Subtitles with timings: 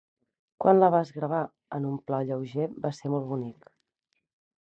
[0.63, 1.41] Quan la vas gravar
[1.77, 3.69] en un pla lleuger va ser molt bonic.